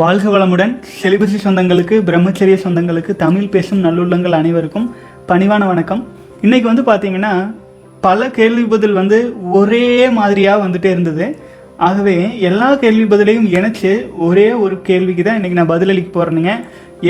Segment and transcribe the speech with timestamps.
[0.00, 0.72] வாழ்க வளமுடன்.
[1.00, 4.88] செலிபசி சொந்தங்களுக்கு பிரம்மச்சரிய சொந்தங்களுக்கு தமிழ் பேசும் நல்லுள்ளங்கள் அனைவருக்கும்
[5.28, 6.02] பணிவான வணக்கம்.
[6.44, 7.30] இன்றைக்கி வந்து பார்த்தீங்கன்னா
[8.06, 9.18] பல கேள்வி பதில் வந்து
[9.58, 9.86] ஒரே
[10.18, 11.26] மாதிரியாக வந்துட்டே இருந்தது.
[11.88, 12.16] ஆகவே
[12.48, 13.92] எல்லா கேள்வி பதிலையும் இணைச்சு
[14.26, 16.52] ஒரே ஒரு கேள்விக்கு தான் இன்றைக்கி நான் பதிலளிக்க போகிறேனுங்க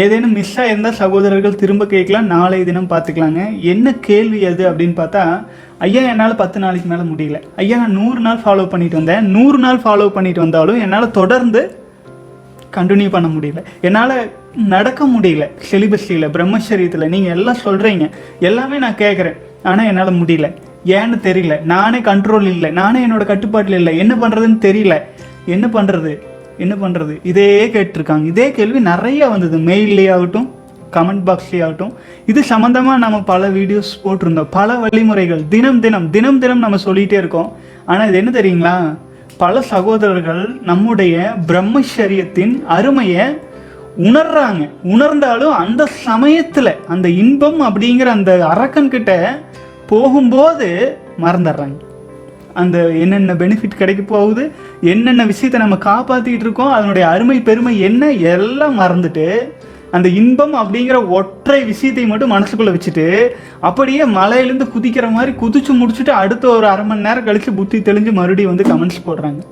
[0.02, 5.24] ஏதேனும் மிஸ் ஆயிருந்தால் சகோதரர்கள் திரும்ப கேட்கலாம் நாளை தினம் பார்த்துக்கலாங்க என்ன கேள்வி அது அப்படின்னு பார்த்தா
[5.88, 7.40] ஐயா என்னால் பத்து நாளைக்கு மேலே முடியல.
[7.64, 9.26] ஐயா நான் நூறு நாள் ஃபாலோ பண்ணிட்டு வந்தேன்.
[9.38, 11.62] நூறு நாள் ஃபாலோ பண்ணிட்டு வந்தாலும் என்னால் தொடர்ந்து
[12.78, 13.62] கண்டினியூ பண்ண முடியல.
[13.80, 14.14] என்னால்
[14.74, 17.12] நடக்க முடியல செலிபஸியில் பிரம்மச்சரியத்தில்.
[17.14, 18.06] நீங்கள் எல்லாம் சொல்கிறீங்க
[18.48, 19.36] எல்லாமே நான் கேட்குறேன்
[19.70, 20.48] ஆனால் என்னால் முடியல.
[20.96, 21.54] ஏன்னு தெரியல.
[21.74, 22.70] நானே கண்ட்ரோல் இல்லை.
[22.80, 23.92] நானே என்னோட கட்டுப்பாட்டில் இல்லை.
[23.98, 24.96] என்ன பண்ணுறதுன்னு தெரியல.
[25.54, 26.12] என்ன பண்ணுறது
[26.64, 28.26] என்ன பண்ணுறது இதே கேட்டிருக்காங்க.
[28.32, 29.56] இதே கேள்வி நிறைய வந்தது.
[29.58, 30.46] மெயில்லே ஆகட்டும்
[30.92, 31.92] கமெண்ட் பாக்ஸ்லேயே ஆகட்டும்.
[32.26, 34.50] இது சம்மந்தமாக நம்ம பல வீடியோஸ் போட்டிருந்தோம்.
[34.50, 35.42] பல வழிமுறைகள்.
[35.48, 37.50] தினம் தினம் தினம் தினம் நம்ம சொல்லிகிட்டே இருக்கோம்.
[37.86, 38.76] ஆனால் இது என்ன தெரியுங்களா?
[39.38, 43.24] பல சகோதரர்கள் நம்முடைய பிரம்மச்சரியத்தின் அருமையை
[43.98, 44.70] உணர்றாங்க.
[44.82, 49.12] உணர்ந்தாலும் அந்த சமயத்தில் அந்த இன்பம் அப்படிங்கிற அந்த அரக்கன்கிட்ட
[49.86, 51.76] போகும்போது மறந்துடுறாங்க.
[52.54, 58.80] அந்த என்னென்ன பெனிஃபிட் கிடைக்க போகுது என்னென்ன விஷயத்தை நம்ம காப்பாற்றிட்டு இருக்கோம் அதனுடைய அருமை பெருமை என்ன எல்லாம்
[58.80, 59.26] மறந்துட்டு
[59.96, 63.04] அந்த இன்பம் அப்படிங்கிற ஒற்றை விஷயத்தை மட்டும் மனசுக்குள்ளே வச்சுட்டு
[63.60, 68.54] அப்படியே மலையிலேருந்து குதிக்கிற மாதிரி குதிச்சு முடிச்சுட்டு அடுத்த ஒரு அரை மணி நேரம் கழித்து புத்தி தெளிஞ்சு மறுபடியும்
[68.54, 69.42] வந்து கமெண்ட்ஸ் போடுறாங்க.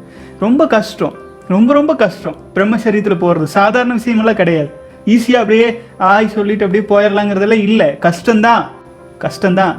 [0.40, 1.14] ரொம்ப கஷ்டம்.
[1.48, 2.36] ரொம்ப ரொம்ப கஷ்டம்.
[2.54, 4.70] பிரம்மசரீரத்தில் போகிறது சாதாரண விஷயமெல்லாம் கிடையாது.
[5.06, 7.88] ஈஸியாக அப்படியே ஆய் சொல்லிட்டு அப்படியே போயிடலாங்கிறதெல்லாம் இல்லை.
[8.00, 8.64] கஷ்டம்தான்.
[9.24, 9.74] கஷ்டம்தான்.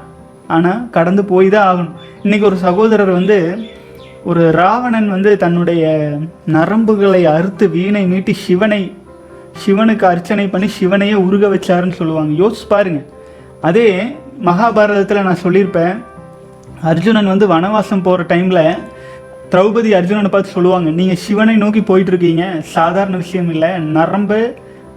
[0.47, 1.95] ஆனால் கடந்து போய் தான் ஆகணும்.
[2.23, 3.39] இன்னைக்கு ஒரு சகோதரர் வந்து
[4.23, 5.83] ஒரு ராவணன் வந்து தன்னுடைய
[6.47, 8.83] நரம்புகளை அறுத்து வீணை மீட்டி சிவனை
[9.63, 12.31] சிவனுக்கு அர்ச்சனை பண்ணி சிவனையே உருக வச்சாருன்னு சொல்லுவாங்க.
[12.43, 13.05] யோசிச்சு பாருங்க.
[13.61, 14.01] அதே
[14.45, 15.95] மகாபாரதத்தில் நான் சொல்லியிருப்பேன்.
[16.81, 18.77] அர்ஜுனன் வந்து வனவாசம் போகிற டைமில்
[19.51, 22.59] திரௌபதி அர்ஜுனனை பார்த்து சொல்லுவாங்க நீங்கள் சிவனை நோக்கி போயிட்டுருக்கீங்க.
[22.59, 23.69] சாதாரண விஷயம் இல்லை.
[23.79, 24.39] நரம்பு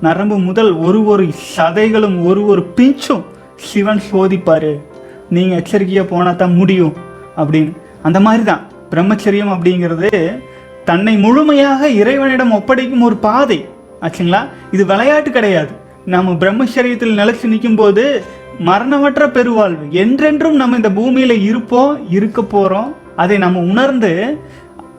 [0.03, 1.25] நரம்பு முதல் ஒரு ஒரு
[1.57, 4.73] சதைகளும் ஒரு ஒரு பிஞ்சும் சிவன் சோதிப்பார்.
[5.31, 6.95] நீங்கள் எச்சரிக்கையாக போனால் தான் முடியும்.
[7.37, 7.73] அப்படின்னு.
[8.03, 10.41] அந்த மாதிரி தான் பிரம்மச்சரியம் அப்படிங்கிறது
[10.85, 13.65] தன்னை முழுமையாக இறைவனிடம் ஒப்படைக்கும் ஒரு பாதை.
[14.03, 14.49] ஆச்சுங்களா?
[14.73, 15.71] இது விளையாட்டு கிடையாது.
[16.05, 18.23] நம்ம பிரம்மச்சரியத்தில் நிலச்சி நிற்கும் போது
[18.59, 19.87] மரணமற்ற பெருவாழ்வு.
[19.91, 24.39] என்றென்றும் நம்ம இந்த பூமியில் இருப்போம் இருக்க போகிறோம் அதை நம்ம உணர்ந்து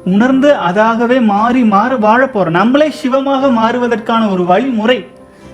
[0.06, 5.06] உணர்ந்து அதாகவே மாறி மாற வாழ நம்மளே சிவமாக மாறுவதற்கான ஒரு வழிமுறை.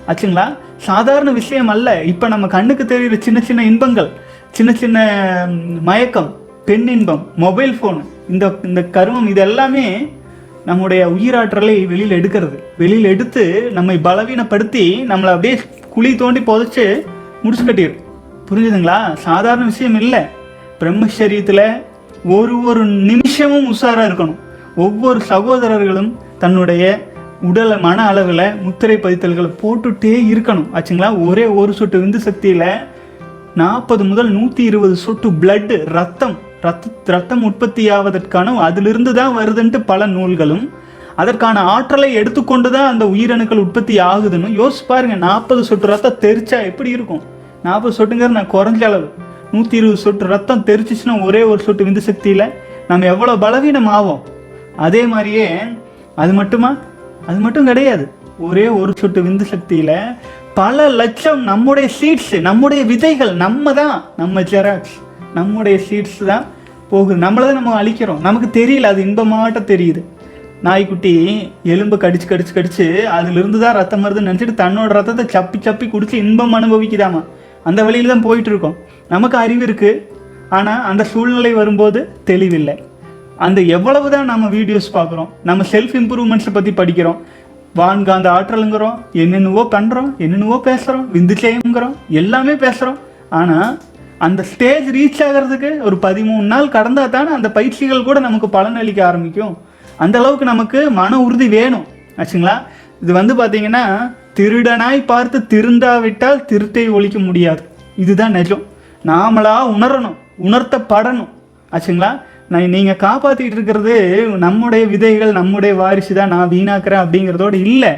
[0.08, 0.56] ஆச்சுங்களா?
[0.76, 2.04] சாதாரண விஷயம் அல்ல.
[2.04, 4.10] இப்போ நம்ம கண்ணுக்கு தெரிகிற சின்ன சின்ன இன்பங்கள்
[4.50, 5.08] சின்ன சின்ன
[5.82, 10.12] மயக்கம் பெண் இன்பம் மொபைல் ஃபோன் இந்த இந்த கருமம் இது எல்லாமே
[10.66, 12.58] நம்முடைய உயிராற்றலை வெளியில் எடுக்கிறது.
[12.78, 15.60] வெளியில் எடுத்து நம்மை பலவீனப்படுத்தி நம்மளை அப்படியே
[15.90, 17.02] குழி தோண்டி புதைச்சி
[17.42, 18.04] முடிச்சு கட்டிடும்
[18.50, 19.16] புரிஞ்சுதுங்களா?
[19.16, 20.20] சாதாரண விஷயம் இல்லை.
[20.80, 21.82] பிரம்மச்சரியத்தில்
[22.24, 24.34] ஒரு ஒரு நிமிஷமும் உஷாராக இருக்கணும்.
[24.76, 27.08] ஒவ்வொரு சகோதரர்களும் தன்னுடைய
[27.52, 30.68] உடல மன அளவில் முத்திரை பதித்தல்களை போட்டுட்டே இருக்கணும்.
[30.74, 31.26] ஆச்சுங்களா?
[31.26, 32.76] ஒரே ஒரு சொட்டு விந்து சக்தியில்
[33.54, 40.06] நாற்பது முதல் நூற்றி இருபது சொட்டு பிளட்டு ரத்தம் ரத்த ரத்தம் உற்பத்தி ஆவதற்கான அதிலிருந்து தான் வருதுன்ட்டு பல
[40.06, 40.64] நூல்களும்
[41.16, 46.90] அதற்கான ஆற்றலை எடுத்துக்கொண்டு தான் அந்த உயிரணுக்கள் உற்பத்தி ஆகுதுன்னு யோசிச்சு பாருங்க நாற்பது சொட்டு ரத்தம் தெரிச்சா எப்படி
[46.90, 47.22] இருக்கும்?
[47.62, 49.08] நாற்பது சொட்டுங்கிறது நான் குறைஞ்ச அளவு.
[49.52, 52.52] நூற்றி இருபது சொட்டு ரத்தம் தெரிச்சிச்சுன்னா ஒரே ஒரு சொட்டு விந்து சக்தியில்
[52.88, 54.22] நம்ம எவ்வளோ பலவீனம் ஆகும்
[54.76, 55.48] அதே மாதிரியே
[56.14, 56.76] அது மட்டுமா?
[57.26, 58.04] அது மட்டும் கிடையாது.
[58.38, 59.96] ஒரே ஒரு சொட்டு விந்து சக்தியில்
[60.54, 64.96] பல லட்சம் நம்முடைய சீட்ஸு நம்முடைய விதைகள் நம்ம தான் நம்ம ஜெராக்ஸ்.
[65.38, 66.44] நம்முடைய சீட்ஸ் தான்
[66.90, 67.16] போகுது.
[67.24, 68.20] நம்மளை தான் நம்ம அழிக்கிறோம்.
[68.26, 70.02] நமக்கு தெரியல அது இன்பமாட்ட தெரியுது.
[70.66, 71.14] நாய்க்குட்டி
[71.72, 72.84] எலும்பு கடிச்சு கடிச்சு கடிச்சு
[73.16, 77.20] அதுலேருந்து தான் ரத்தம் வருதுன்னு நினச்சிட்டு தன்னோட ரத்தத்தை சப்பி சப்பி குடிச்சு இன்பம் அனுபவிக்குதாமா?
[77.68, 78.76] அந்த வழியில தான் போயிட்டு இருக்கோம்
[79.14, 79.90] நமக்கு அறிவு இருக்கு.
[80.56, 82.00] ஆனால் அந்த சூழ்நிலை வரும்போது
[82.30, 82.76] தெளிவில்லை.
[83.46, 87.18] அந்த எவ்வளவு தான் நம்ம வீடியோஸ் பார்க்குறோம் நம்ம செல்ஃப் இம்ப்ரூவ்மெண்ட்ஸை பற்றி படிக்கிறோம்
[87.80, 92.98] வான்காந்த ஆற்றலுங்கிறோம் என்னென்னவோ பண்ணுறோம் என்னென்னவோ பேசுகிறோம் விந்துச்சயம்ங்கிறோம் எல்லாமே பேசுகிறோம்
[93.40, 93.72] ஆனால்
[94.18, 99.58] அந்த ஸ்டேஜ் ரீச் ஆகிறதுக்கு ஒரு பதிமூணு நாள் கடந்தா தானே அந்த பயிற்சிகள் கூட நமக்கு பலனளிக்க ஆரம்பிக்கும்.
[99.96, 101.86] அந்த அளவுக்கு நமக்கு மன உறுதி வேணும்.
[102.16, 102.62] ஆச்சுங்களா?
[103.02, 107.62] இது வந்து பார்த்தீங்கன்னா திருடனாய் பார்த்து திருந்தாவிட்டால் திருட்டை ஒழிக்க முடியாது.
[107.96, 108.62] இதுதான் நிஜம்.
[109.06, 111.28] நாமளாக உணரணும் உணர்த்தப்படணும்.
[111.72, 112.20] ஆச்சுங்களா?
[112.48, 117.92] நான் நீங்கள் காப்பாற்றிட்டு இருக்கிறது நம்முடைய விதைகள் நம்முடைய வாரிசு தான் நான் வீணாக்குறேன் அப்படிங்கிறதோடு இல்லை.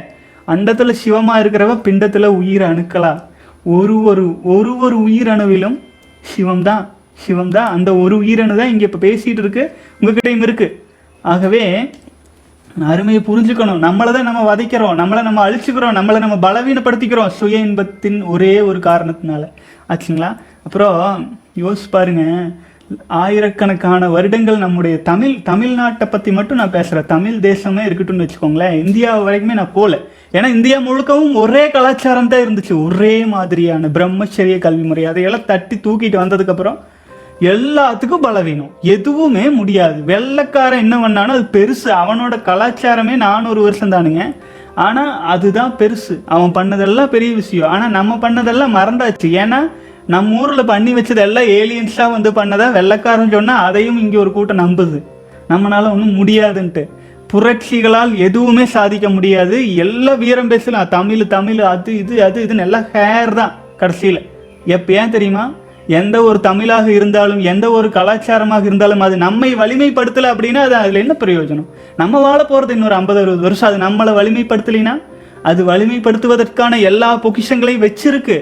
[0.47, 3.23] அண்டத்தில் சிவமாக இருக்கிறவ பிண்டத்தில் உயிர் அணுக்களா
[3.63, 5.87] ஒரு ஒரு ஒரு ஒரு உயிரணுவிலும்
[6.31, 6.83] சிவம் தான்
[7.23, 9.63] சிவம் தான் அந்த ஒரு உயிரணு தான் இங்கே இப்போ பேசிகிட்டு இருக்கு.
[9.99, 10.75] உங்ககிட்டயும் இருக்குது
[11.33, 11.63] ஆகவே
[12.91, 13.81] அருமையை புரிஞ்சுக்கணும்.
[13.85, 14.95] நம்மளை தான் நம்ம வதைக்கிறோம்.
[15.01, 15.95] நம்மளை நம்ம அழிச்சுக்கிறோம்.
[15.97, 17.31] நம்மளை நம்ம பலவீனப்படுத்திக்கிறோம்.
[17.39, 19.43] சுய இன்பத்தின் ஒரே ஒரு காரணத்தினால.
[19.91, 20.29] ஆச்சுங்களா?
[20.67, 20.97] அப்புறம்
[21.63, 22.23] யோசிச்சு பாருங்க.
[23.21, 28.77] ஆயிரக்கணக்கான வருடங்கள் நம்முடைய தமிழ் தமிழ்நாட்டை பற்றி மட்டும் நான் பேசுகிறேன் தமிழ் தேசமே இருக்கட்டும்னு வச்சுக்கோங்களேன்.
[28.85, 29.97] இந்தியா வரைக்குமே நான் போகல
[30.33, 32.83] ஏன்னா இந்தியா முழுக்கவும் ஒரே கலாச்சாரம் தான் இருந்துச்சு.
[32.85, 35.05] ஒரே மாதிரியான பிரம்மச்சரிய கல்வி முறை.
[35.05, 36.77] அதையெல்லாம் தட்டி தூக்கிட்டு வந்ததுக்கப்புறம்
[37.41, 38.71] எல்லாத்துக்கும் பலவீனம்.
[38.81, 40.03] எதுவுமே முடியாது.
[40.03, 41.89] வெள்ளைக்காரன் என்ன பண்ணானோ அது பெருசு.
[41.89, 44.35] அவனோட கலாச்சாரமே நானூறு வருஷம் தானுங்க.
[44.75, 46.15] ஆனால் அதுதான் பெருசு.
[46.25, 47.69] அவன் பண்ணதெல்லாம் பெரிய விஷயம்.
[47.69, 49.29] ஆனால் நம்ம பண்ணதெல்லாம் மறந்தாச்சு.
[49.43, 49.71] ஏன்னா
[50.07, 52.67] நம்ம ஊரில் பண்ணி வச்சதெல்லாம் ஏலியன்ஸாக வந்து பண்ணதா?
[52.71, 55.03] வெள்ளக்காரன் சொன்னால் அதையும் இங்கே ஒரு கூட்டம் நம்புது.
[55.49, 56.83] நம்மளால் ஒன்றும் முடியாதுன்ட்டு.
[57.31, 59.75] புரட்சிகளால் எதுவுமே சாதிக்க முடியாது.
[59.75, 60.87] எல்லா வீரம் பேசலாம்.
[60.87, 64.21] தமிழ் தமிழ் அது இது அது இதுன்னு எல்லாம் ஹேர் தான் கடைசியில்.
[64.75, 65.43] எப்போ ஏன் தெரியுமா?
[65.99, 71.13] எந்த ஒரு தமிழாக இருந்தாலும் எந்த ஒரு கலாச்சாரமாக இருந்தாலும் அது நம்மை வலிமைப்படுத்தலை அப்படின்னா அது அதில் என்ன
[71.19, 71.67] பிரயோஜனம்?
[71.97, 73.69] நம்ம வாழ போகிறது இன்னொரு ஐம்பது அறுபது வருஷம்.
[73.69, 74.95] அது நம்மளை வலிமைப்படுத்தலைன்னா
[75.43, 78.37] அது வலிமைப்படுத்துவதற்கான எல்லா பொக்கிஷங்களையும் வச்சிருக்கு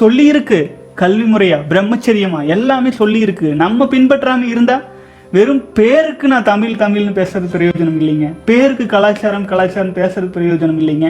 [0.00, 0.60] சொல்லியிருக்கு.
[0.94, 3.48] கல்வி முறையா பிரம்மச்சரியமா எல்லாமே சொல்லியிருக்கு.
[3.64, 4.84] நம்ம பின்பற்றாமல் இருந்தால்
[5.34, 8.26] வெறும் பேருக்கு நான் தமிழ் தமிழ்னு பேசுறது பிரயோஜனம் இல்லைங்க.
[8.44, 11.08] பேருக்கு கலாச்சாரம் கலாச்சாரம் பேசுறது பிரயோஜனம் இல்லைங்க.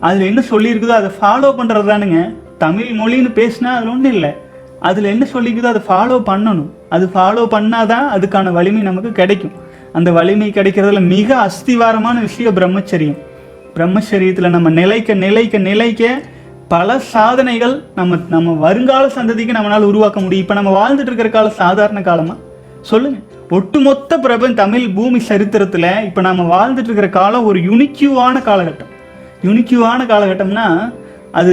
[0.00, 2.20] அதில் என்ன சொல்லியிருக்குதோ அதை ஃபாலோ பண்ணுறது தானுங்க.
[2.58, 4.30] தமிழ் மொழின்னு பேசினா அதில் ஒன்றும் இல்லை.
[4.88, 6.70] அதில் என்ன சொல்லிக்குதோ அதை ஃபாலோ பண்ணணும்.
[6.88, 9.54] அது ஃபாலோ பண்ணாதான் அதுக்கான வலிமை நமக்கு கிடைக்கும்.
[9.92, 13.18] அந்த வலிமை கிடைக்கிறதுல மிக அஸ்திவாரமான விஷயம் பிரம்மச்சரியம்.
[13.74, 16.22] பிரம்மச்சரியத்தில் நம்ம நிலைக்க நிலைக்க நிலைக்க
[16.68, 20.44] பல சாதனைகள் நம்ம நம்ம வருங்கால சந்ததிக்கு நம்மளால் உருவாக்க முடியும்.
[20.44, 22.38] இப்போ நம்ம வாழ்ந்துட்டு இருக்கிற காலம் சாதாரண காலமாக
[22.90, 28.90] சொல்லுங்கள் ஒட்டுமொத்த பிரப தமிழ் பூமி சரித்திரத்தில் இப்போ நம்ம வாழ்ந்துட்டு இருக்கிற காலம் ஒரு யுனிக்யூவான காலகட்டம்.
[29.44, 30.94] யுனிக்யூவான காலகட்டம்னா
[31.32, 31.52] அது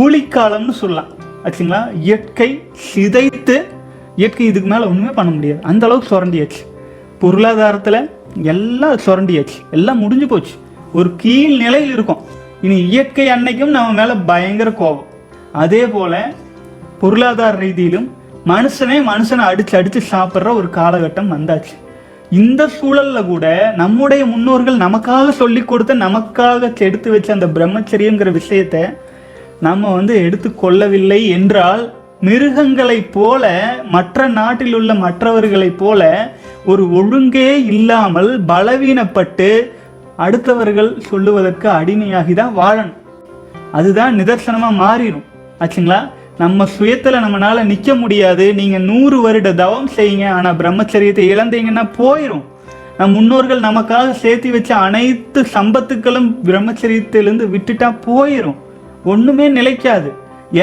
[0.00, 1.08] ஊழிக்காலம்னு சொல்லலாம்.
[1.44, 1.90] ஆச்சுங்களா?
[1.94, 2.62] இயற்கை
[2.94, 3.64] சிதைத்து
[4.16, 5.62] இயற்கை இதுக்கு மேலே ஒன்றுமே பண்ண முடியாது.
[5.62, 6.78] அந்த அளவுக்கு சுரண்டியாச்சு.
[7.18, 8.10] பொருளாதாரத்தில்
[8.42, 9.58] எல்லாம் சுரண்டியாச்சு.
[9.70, 10.52] எல்லாம் முடிஞ்சு போச்சு.
[10.92, 12.20] ஒரு கீழ் நிலையில் இருக்கும்.
[12.62, 15.06] இனி இயற்கை அன்னைக்கும் நம்ம மேலே பயங்கர கோபம்.
[15.52, 16.34] அதே போல்
[17.00, 18.10] பொருளாதார ரீதியிலும்
[18.46, 21.74] மனுஷனே மனுஷனை அடித்து அடித்து சாப்பிட்ற ஒரு காலகட்டம் வந்தாச்சு.
[22.30, 28.96] இந்த சூழல்ல கூட நம்முடைய முன்னோர்கள் நமக்காக சொல்லி கொடுத்த நமக்காக எடுத்து வச்ச அந்த பிரம்மச்சரியங்கிற விஷயத்த
[29.60, 36.32] நம்ம வந்து எடுத்துக்கொள்ளவில்லை என்றால் மிருகங்களைப் போல மற்ற நாட்டில் உள்ள மற்றவர்களைப் போல
[36.66, 39.72] ஒரு ஒழுங்கே இல்லாமல் பலவீனப்பட்டு
[40.18, 42.96] அடுத்தவர்கள் சொல்லுவதற்கு அடிமையாகி தான் வாழணும்.
[43.72, 45.24] அதுதான் நிதர்சனமாக மாறிடும்
[45.60, 46.10] ஆச்சுங்களா?
[46.40, 48.44] நம்ம சுயத்தில் நம்மளால் நிற்க முடியாது.
[48.58, 50.26] நீங்கள் நூறு வருட தவம் செய்யுங்க.
[50.36, 52.44] ஆனால் பிரம்மச்சரியத்தை இழந்தீங்கன்னா போயிடும்
[52.98, 58.58] நம் முன்னோர்கள் நமக்காக சேர்த்து வச்ச அனைத்து சம்பத்துக்களும் பிரம்மச்சரியத்திலிருந்து விட்டுட்டா போயிடும்
[59.12, 60.10] ஒன்றுமே நிலைக்காது.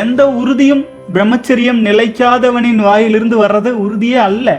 [0.02, 0.84] எந்த உறுதியும்
[1.14, 4.50] பிரம்மச்சரியம் நிலைக்காதவனின் வாயிலிருந்து வர்றது உறுதியே அல்ல.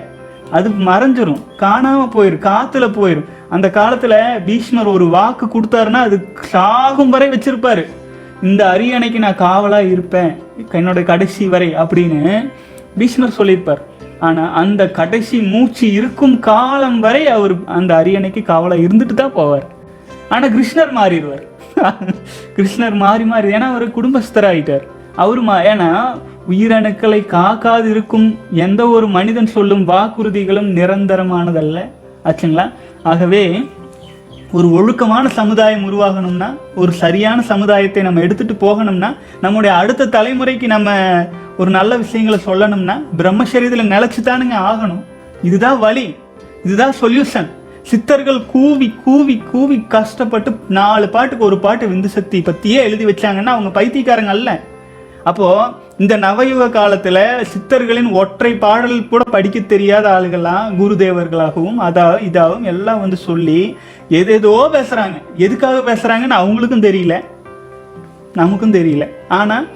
[0.59, 1.43] அது மறைஞ்சிரும்.
[1.65, 2.45] காணாமல் போயிரும்.
[2.51, 6.19] காற்றுல போயிடும் அந்த காலத்தில் பீஷ்மர் ஒரு வாக்கு கொடுத்தாருன்னா அது
[6.55, 7.85] சாகும் வரை வச்சிருப்பாரு.
[8.43, 10.37] இந்த அரியணைக்கு நான் காவலாக இருப்பேன்.
[10.73, 12.51] என்னோட கடைசி வரை அப்படின்னு
[12.99, 13.83] பீஷ்மர் சொல்லியிருப்பார்.
[14.21, 19.67] ஆனால் அந்த கடைசி மூச்சு இருக்கும் காலம் வரை அவர் அந்த அரியணைக்கு காவலாக இருந்துட்டு தான் போவார்.
[20.29, 21.47] ஆனால் கிருஷ்ணர் மாறிடுவார்.
[22.57, 24.83] கிருஷ்ணர் மாறி மாறி ஏன்னா அவர் குடும்பஸ்தர் ஆயிட்டார்
[25.17, 26.19] அவர் மா ஏன்னா
[26.51, 31.91] உயிரணுக்களை காக்காது இருக்கும் எந்த ஒரு மனிதன் சொல்லும் வாக்குறுதிகளும் நிரந்தரமானதல்ல.
[32.25, 32.73] ஆச்சுங்களா?
[33.03, 33.69] ஆகவே
[34.53, 40.91] ஒரு ஒழுக்கமான சமுதாயம் உருவாகணும்னா ஒரு சரியான சமுதாயத்தை நம்ம எடுத்துட்டு போகணும்னா நம்முடைய அடுத்த தலைமுறைக்கு நம்ம
[41.59, 45.03] ஒரு நல்ல விஷயங்களை சொல்லணும்னா பிரம்மசரீரத்தில் நிலைச்சு தானுங்க ஆகணும்.
[45.43, 46.17] இதுதான் வழி.
[46.65, 47.49] இதுதான் சொல்யூஷன்
[47.83, 53.71] சித்தர்கள் கூவி கூவி கூவி கஷ்டப்பட்டு நாலு பாட்டுக்கு ஒரு பாட்டு விந்து சக்தி பற்றியே எழுதி வச்சாங்கன்னா அவங்க
[53.81, 54.61] பைத்தியக்காரங்க அல்ல.
[55.31, 57.21] அப்போது இந்த நவயுக காலத்தில்
[57.53, 63.61] சித்தர்களின் ஒற்றை பாடல் கூட படிக்க தெரியாத ஆளுகள்லாம் குருதேவர்களாகவும் அதா இதாகவும் எல்லாம் வந்து சொல்லி
[64.21, 65.17] எதேதோ பேசுகிறாங்க
[65.47, 67.17] எதுக்காக பேசுகிறாங்கன்னு அவங்களுக்கும் தெரியல.
[68.35, 69.05] நமக்கும் தெரியல.
[69.29, 69.69] ஆனால்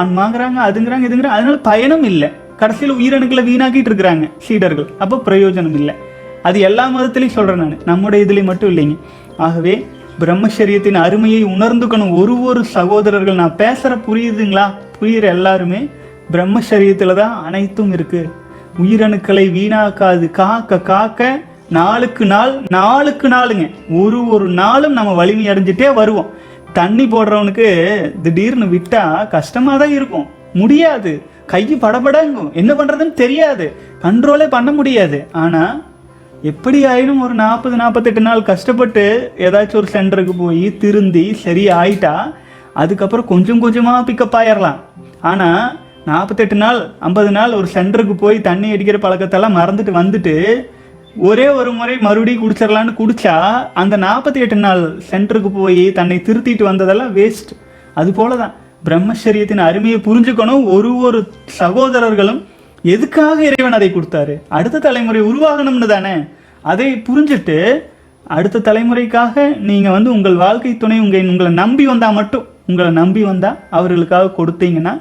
[0.00, 1.36] ஆன்மாங்கிறாங்க அதுங்கிறாங்க இதுங்கிறாங்க.
[1.38, 2.28] அதனால பயணம் இல்லை.
[2.56, 4.88] கடைசியில் உயிரணுக்களை வீணாக்கிட்டு இருக்கிறாங்க சீடர்கள்.
[4.98, 5.94] அப்போ பிரயோஜனம் இல்லை.
[6.42, 7.84] அது எல்லா மதத்துலேயும் சொல்கிறேன் நான்.
[7.84, 8.96] நம்முடைய இதுலேயும் மட்டும் இல்லைங்க.
[9.46, 9.74] ஆகவே
[10.20, 12.16] பிரம்மச்சரியத்தின் அருமையை உணர்ந்துக்கணும்.
[12.16, 14.74] ஒரு ஒரு சகோதரர்கள் நான் பேசுகிற புரியுதுங்களா?
[15.00, 15.88] புரியுற எல்லாருமே?
[16.32, 18.30] பிரம்மச்சரியத்தில் தான் அனைத்தும் இருக்கு.
[18.82, 20.30] உயிரணுக்களை வீணாக்காது.
[20.30, 23.74] காக்க காக்க நாளுக்கு நாள் நாளுக்கு நாளுங்க.
[24.02, 26.30] ஒரு ஒரு நாளும் நம்ம வலிமை அடைஞ்சிட்டே வருவோம்.
[26.72, 27.68] தண்ணி போடுறவனுக்கு
[28.22, 30.26] திடீர்னு விட்டா கஷ்டமாக தான் இருக்கும்.
[30.54, 31.22] முடியாது.
[31.46, 32.52] கை படபடங்கும்.
[32.52, 33.72] என்ன பண்ணுறதுன்னு தெரியாது.
[34.02, 35.26] கண்ட்ரோலே பண்ண முடியாது.
[35.32, 35.84] ஆனால்
[36.48, 39.04] எப்படி ஆயினும் ஒரு நாற்பது நாற்பத்தெட்டு நாள் கஷ்டப்பட்டு
[39.46, 42.14] ஏதாச்சும் ஒரு சென்டருக்கு போய் திருந்தி சரி ஆயிட்டா
[42.82, 44.80] அதுக்கப்புறம் கொஞ்சம் கொஞ்சமாக பிக்கப் ஆயிடலாம்
[45.30, 45.62] ஆனால்
[46.04, 50.34] நாற்பத்தெட்டு நாள் ஐம்பது நாள் ஒரு சென்டருக்கு போய் தண்ணி அடிக்கிற பழக்கத்தெல்லாம் மறந்துட்டு வந்துட்டு
[51.28, 53.36] ஒரே ஒரு முறை மறுபடியும் குடிச்சிடலான்னு குடித்தா
[53.82, 57.52] அந்த நாற்பத்தி எட்டு நாள் சென்டருக்கு போய் தன்னை திருத்திட்டு வந்ததெல்லாம் வேஸ்ட்
[58.00, 60.64] அது போல தான் பிரம்மச்சரியத்தின் அருமையை புரிஞ்சுக்கணும்.
[60.74, 61.20] ஒரு ஒரு
[61.60, 62.40] சகோதரர்களும்
[62.94, 64.34] எதுக்காக இறைவன் அதை கொடுத்தாரு?
[64.48, 66.12] அடுத்த தலைமுறை உருவாகணும்னு தானே?
[66.72, 67.58] அதை புரிஞ்சுட்டு
[68.36, 69.34] அடுத்த தலைமுறைக்காக
[69.68, 74.94] நீங்கள் வந்து உங்கள் வாழ்க்கை துணை உங்கள் உங்களை நம்பி வந்தால் மட்டும் உங்களை நம்பி வந்தால் அவர்களுக்காக கொடுத்தீங்கன்னா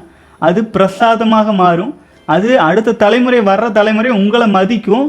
[0.48, 1.94] அது பிரசாதமாக மாறும்.
[2.34, 5.08] அது அடுத்த தலைமுறை வர்ற தலைமுறை உங்களை மதிக்கும்.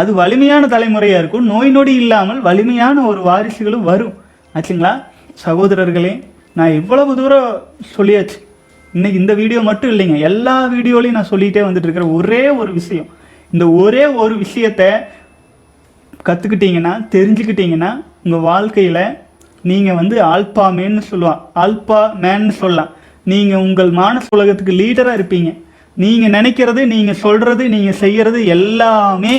[0.00, 1.48] அது வலிமையான தலைமுறையாக இருக்கும்.
[1.52, 4.14] நோய் நொடி இல்லாமல் வலிமையான ஒரு வாரிசுகளும் வரும்.
[4.56, 4.92] ஆச்சுங்களா?
[5.44, 6.14] சகோதரர்களே
[6.58, 7.50] நான் இவ்வளவு தூரம்
[7.96, 8.38] சொல்லியாச்சு.
[8.96, 10.16] இன்னைக்கு இந்த வீடியோ மட்டும் இல்லைங்க.
[10.30, 13.08] எல்லா வீடியோலையும் நான் சொல்லிகிட்டே வந்துட்டு இருக்கிற ஒரே ஒரு விஷயம்.
[13.54, 14.88] இந்த ஒரே ஒரு விஷயத்தை
[16.28, 17.90] கற்றுக்கிட்டீங்கன்னா தெரிஞ்சுக்கிட்டீங்கன்னா
[18.24, 19.04] உங்கள் வாழ்க்கையில்
[19.70, 22.90] நீங்கள் வந்து ஆல்பா மேன்னு சொல்லுவான் ஆல்பா மேன்னு சொல்லலாம்.
[23.32, 25.50] நீங்கள் உங்கள் மானச உலகத்துக்கு லீடராக இருப்பீங்க.
[26.02, 29.34] நீங்கள் நினைக்கிறது நீங்கள் சொல்கிறது நீங்கள் செய்கிறது எல்லாமே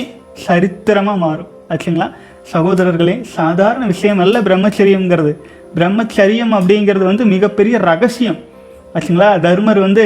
[0.48, 1.52] சரித்திரமாக மாறும்.
[1.70, 2.08] ஆச்சுங்களா?
[2.54, 5.34] சகோதரர்களே சாதாரண விஷயம் அல்ல பிரம்மச்சரியம்ங்கிறது.
[5.76, 8.40] பிரம்மச்சரியம் அப்படிங்கிறது வந்து மிகப்பெரிய ரகசியம்.
[8.96, 9.30] ஆச்சுங்களா?
[9.46, 10.06] தர்மர் வந்து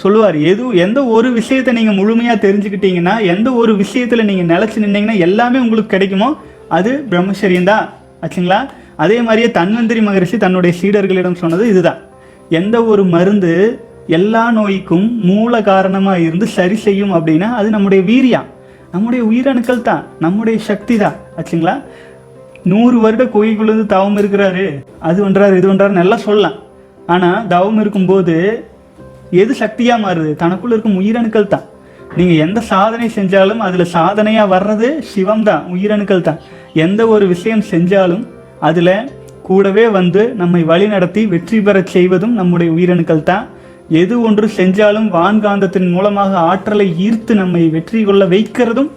[0.00, 5.58] சொல்லுவார் எது எந்த ஒரு விஷயத்தை நீங்கள் முழுமையாக தெரிஞ்சுக்கிட்டீங்கன்னா எந்த ஒரு விஷயத்தில் நீங்கள் நிலச்சி நின்னீங்கன்னா எல்லாமே
[5.64, 6.28] உங்களுக்கு கிடைக்குமோ
[6.76, 7.86] அது பிரம்மச்சரியம் தான்.
[8.24, 8.58] ஆச்சுங்களா?
[9.04, 12.00] அதே மாதிரியே தன்வந்திரி மகரிஷி தன்னுடைய சீடர்களிடம் சொன்னது இதுதான்.
[12.60, 13.52] எந்த ஒரு மருந்து
[14.18, 18.48] எல்லா நோய்க்கும் மூல காரணமாக இருந்து சரி செய்யும் அப்படின்னா அது நம்முடைய வீரியம்
[18.92, 21.16] நம்முடைய உயிரணுக்கள் தான் நம்முடைய சக்தி தான்.
[21.38, 21.74] ஆச்சுங்களா?
[22.72, 24.66] நூறு வருட கோயிலுக்குள்ளேருந்து தவம் இருக்கிறாரு.
[25.08, 26.58] அது பண்ணுறாரு இது பண்ணுறாருன்னு நல்லா சொல்லலாம்.
[27.06, 28.36] ஆனால் தவம் இருக்கும்போது
[29.30, 30.32] எது சக்தியாக மாறுது?
[30.42, 31.62] தனக்குள்ள இருக்கும் உயிரணுக்கள் தான்.
[32.16, 36.38] நீங்கள் எந்த சாதனை செஞ்சாலும் அதில் சாதனையாக வர்றது சிவம் தான் உயிரணுக்கள் தான்.
[36.72, 38.26] எந்த ஒரு விஷயம் செஞ்சாலும்
[38.60, 39.10] அதில்
[39.42, 43.46] கூடவே வந்து நம்மை வழிநடத்தி வெற்றி பெறச் செய்வதும் நம்முடைய உயிரணுக்கள் தான்.
[43.88, 48.90] எது ஒன்று செஞ்சாலும் வான்காந்தத்தின் மூலமாக ஆற்றலை ஈர்த்து நம்மை வெற்றி கொள்ள வைக்கிறதும்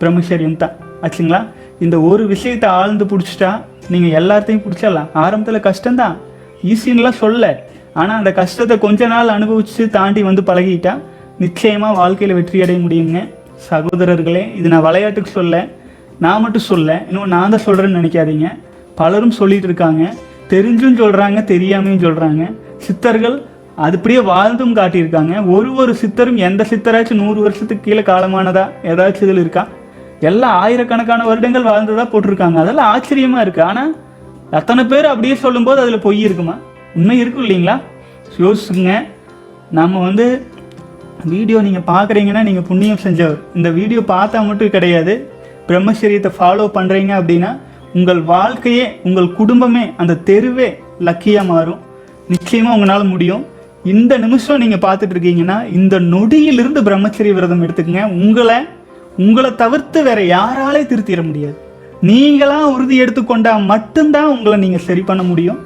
[0.00, 0.70] பிரம்மச்சரியம் தான்.
[1.02, 1.46] ஆச்சுங்களா?
[1.80, 5.08] இந்த ஒரு விஷயத்தை ஆழ்ந்து பிடிச்சிட்டா நீங்கள் எல்லாத்தையும் பிடிச்சிடலாம்.
[5.12, 6.16] ஆரம்பத்தில் கஷ்டம்தான்.
[6.62, 7.70] ஈஸின்லாம் சொல்ல.
[8.00, 10.92] ஆனால் அந்த கஷ்டத்தை கொஞ்ச நாள் அனுபவித்து தாண்டி வந்து பழகிட்டா
[11.44, 13.20] நிச்சயமாக வாழ்க்கையில் வெற்றி அடைய முடியுங்க.
[13.68, 15.64] சகோதரர்களே இது நான் விளையாட்டுக்கு சொல்ல
[16.24, 18.48] நான் மட்டும் சொல்ல இன்னும் நான் தான் சொல்கிறேன்னு நினைக்காதீங்க.
[19.00, 20.02] பலரும் சொல்லிட்டு இருக்காங்க.
[20.52, 22.42] தெரிஞ்சும் சொல்கிறாங்க தெரியாமையும் சொல்கிறாங்க
[22.86, 23.36] சித்தர்கள்
[23.84, 25.34] அதுபடியே வாழ்ந்தும் காட்டியிருக்காங்க.
[25.54, 28.64] ஒரு ஒரு சித்தரும் எந்த சித்தராச்சும் நூறு வருஷத்துக்கு கீழே காலமானதா?
[28.90, 29.64] ஏதாச்சும் இதில் இருக்கா?
[30.30, 32.58] எல்லாம் ஆயிரக்கணக்கான வருடங்கள் வாழ்ந்ததாக போட்டிருக்காங்க.
[32.64, 33.92] அதெல்லாம் ஆச்சரியமாக இருக்குது ஆனால்
[34.58, 36.56] அத்தனை பேர் அப்படியே சொல்லும்போது அதில் பொய் இருக்குமா?
[36.98, 37.76] உண்மை இருக்கும் இல்லைங்களா?
[38.44, 38.94] யோசிச்சுங்க.
[39.78, 40.26] நம்ம வந்து
[41.32, 43.38] வீடியோ நீங்கள் பார்க்குறீங்கன்னா நீங்கள் புண்ணியம் செஞ்சவர்.
[43.58, 45.14] இந்த வீடியோ பார்த்தா மட்டும் கிடையாது.
[45.68, 47.50] பிரம்மச்சரியத்தை ஃபாலோ பண்ணுறீங்க அப்படின்னா
[47.98, 50.68] உங்கள் வாழ்க்கையே உங்கள் குடும்பமே அந்த தெருவே
[51.08, 51.80] லக்கியாக மாறும்.
[52.34, 53.42] நிச்சயமாக உங்களால் முடியும்.
[53.92, 58.04] இந்த நிமிஷம் நீங்கள் பார்த்துட்டு இருக்கீங்கன்னா இந்த நொடியிலிருந்து பிரம்மச்சரிய விரதம் எடுத்துக்கங்க.
[58.24, 58.58] உங்களை
[59.24, 61.56] உங்களை தவிர்த்து வேற யாராலே திருத்திட முடியாது.
[62.10, 65.60] நீங்களாக உறுதி எடுத்துக்கொண்டால் மட்டும்தான் உங்களை நீங்கள் சரி பண்ண முடியும்.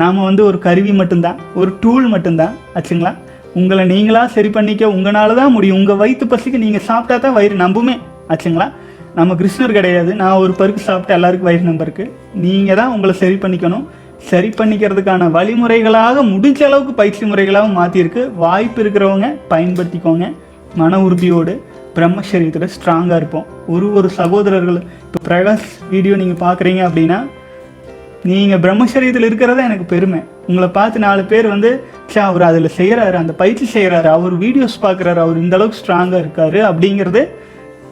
[0.00, 3.12] நாம் வந்து ஒரு கருவி மட்டும்தான் ஒரு டூல் மட்டும்தான் ஆச்சுங்களா?
[3.60, 5.78] உங்களை நீங்களாக சரி பண்ணிக்க உங்களால தான் முடியும்.
[5.80, 7.96] உங்கள் வயிற்று பசிக்கு நீங்கள் சாப்பிட்டா தான் வயிறு நம்புமே
[8.32, 8.68] ஆச்சுங்களா?
[9.18, 10.10] நம்ம கிருஷ்ணர் கிடையாது.
[10.20, 12.04] நான் ஒரு பருக்கு சாப்பிட்டு எல்லாருக்கும் வயிறு நம்பருக்கு
[12.44, 13.86] நீங்கள் தான் உங்களை சரி பண்ணிக்கணும்.
[14.30, 20.26] சரி பண்ணிக்கிறதுக்கான வழிமுறைகளாக முடிஞ்ச அளவுக்கு பயிற்சி முறைகளாகவும் மாற்றிருக்கு வாய்ப்பு இருக்கிறவங்க பயன்படுத்திக்கோங்க.
[20.80, 21.54] மன உறுதியோடு
[21.96, 23.46] பிரம்மச்சரியத்தில் ஸ்ட்ராங்காக இருப்போம்.
[23.74, 27.18] ஒரு ஒரு சகோதரர்கள் இப்போ பிரகாஷ் வீடியோ நீங்கள் பார்க்குறீங்க அப்படின்னா
[28.28, 30.18] நீங்கள் பிரம்மச்சரியத்தில் இருக்கிறதா எனக்கு பெருமை.
[30.48, 31.70] உங்களை பார்த்து நாலு பேர் வந்து
[32.12, 36.60] சே அவர் அதில் செய்கிறாரு அந்த பயிற்சி செய்கிறாரு அவர் வீடியோஸ் பார்க்குறாரு அவர் இந்த அளவுக்கு ஸ்ட்ராங்காக இருக்காரு
[36.70, 37.22] அப்படிங்கிறது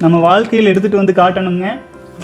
[0.02, 1.68] நம்ம வாழ்க்கையில் எடுத்துகிட்டு வந்து காட்டணுங்க.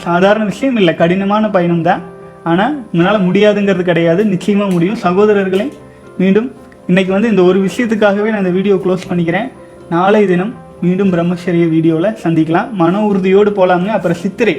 [0.05, 2.03] சாதாரண விஷயம் இல்லை கடினமான பயணம் தான்.
[2.51, 4.23] ஆனால் உங்களால் முடியாதுங்கிறது கிடையாது.
[4.35, 5.01] நிச்சயமாக முடியும்.
[5.07, 5.67] சகோதரர்களே
[6.21, 6.49] மீண்டும்
[6.91, 9.49] இன்றைக்கி வந்து இந்த ஒரு விஷயத்துக்காகவே நான் இந்த வீடியோ க்ளோஸ் பண்ணிக்கிறேன்.
[9.95, 10.53] நாளை தினம்
[10.85, 12.71] மீண்டும் பிரம்மச்சரிய வீடியோவில் சந்திக்கலாம்.
[12.83, 14.57] மன உறுதியோடு போகலாங்க அப்புறம் சித்திரை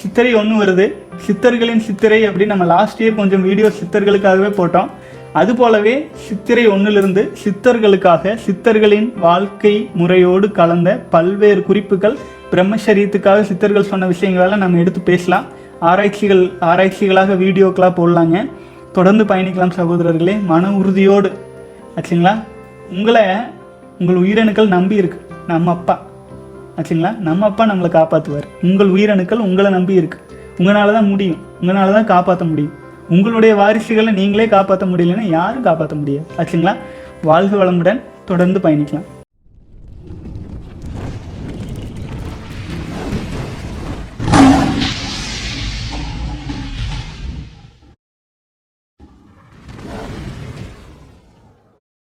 [0.00, 0.92] சித்திரை ஒன்று வருது.
[1.26, 4.88] சித்தர்களின் சித்திரை அப்படின்னு நம்ம லாஸ்ட் இயர் கொஞ்சம் வீடியோ சித்தர்களுக்காகவே போட்டோம்.
[5.32, 12.16] அது போலவே சித்திரை ஒன்றிலிருந்து சித்தர்களுக்காக சித்தர்களின் வாழ்க்கை முறையோடு கலந்த பல்வேறு குறிப்புகள்
[12.50, 15.44] பிரம்மசரியத்துக்காக சித்தர்கள் சொன்ன விஷயங்களெல்லாம் நம்ம எடுத்து பேசலாம்.
[15.80, 18.50] ஆராய்ச்சிகள் ஆராய்ச்சிகளாக வீடியோக்களாக போடலாங்க.
[18.92, 20.44] தொடர்ந்து பயணிக்கலாம் சகோதரர்களே.
[20.44, 21.32] மன உறுதியோடு.
[21.96, 22.42] ஆச்சுங்களா?
[22.90, 23.22] உங்களை
[23.98, 26.06] உங்கள் உயிரணுக்கள் நம்பி இருக்கு நம்ம அப்பா.
[26.78, 27.18] ஆச்சுங்களா?
[27.18, 30.18] நம்ம அப்பா நம்மளை காப்பாற்றுவார் உங்கள் உயிரணுக்கள் உங்களை நம்பி இருக்கு.
[30.58, 31.40] உங்களால் தான் முடியும்.
[31.60, 32.72] உங்களால் தான் காப்பாற்ற முடியும்.
[33.08, 36.26] உங்களுடைய வாரிசுகளை நீங்களே காப்பாற்ற முடியலன்னா யாரும் காப்பாற்ற முடியாது.
[36.38, 36.74] ஆச்சுங்களா?
[37.22, 39.06] வாழ்க வளமுடன் தொடர்ந்து பயணிக்கலாம்.